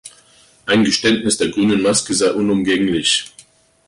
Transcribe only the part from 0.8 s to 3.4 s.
Geständnis der grünen Maske sei unumgänglich.